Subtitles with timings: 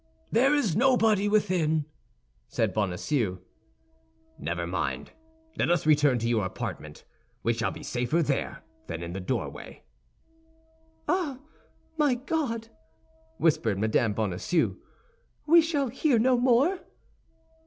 [0.31, 1.85] "There is nobody within,"
[2.47, 3.37] said Bonacieux.
[4.39, 5.11] "Never mind.
[5.57, 7.03] Let us return to your apartment.
[7.43, 9.83] We shall be safer there than in the doorway."
[11.07, 11.37] "Ah,
[11.97, 12.69] my God!"
[13.37, 14.13] whispered Mme.
[14.13, 14.75] Bonacieux,
[15.45, 16.79] "we shall hear no more."